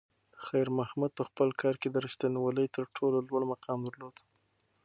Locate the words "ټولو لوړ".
2.95-3.41